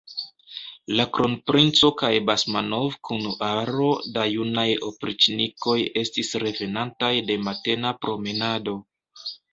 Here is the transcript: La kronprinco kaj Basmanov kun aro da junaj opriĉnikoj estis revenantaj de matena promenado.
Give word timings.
La 0.99 1.03
kronprinco 1.17 1.89
kaj 1.99 2.09
Basmanov 2.29 2.95
kun 3.09 3.27
aro 3.49 3.89
da 4.15 4.23
junaj 4.31 4.65
opriĉnikoj 4.89 5.77
estis 6.05 6.33
revenantaj 6.45 7.15
de 7.31 7.37
matena 7.51 7.93
promenado. 8.07 8.77